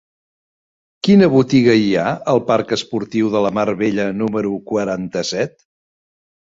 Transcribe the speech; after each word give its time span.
Quina 1.07 1.27
botiga 1.33 1.75
hi 1.81 1.91
ha 2.05 2.15
al 2.33 2.41
parc 2.49 2.75
Esportiu 2.79 3.31
de 3.37 3.45
la 3.49 3.53
Mar 3.61 3.69
Bella 3.85 4.09
número 4.25 4.59
quaranta-set? 4.75 5.59